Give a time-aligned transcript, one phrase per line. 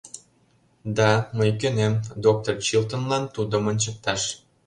[0.97, 1.93] —Да, мый кӧнем...
[2.23, 3.23] доктыр Чилтонлан...
[3.35, 4.21] тудым ончыкташ.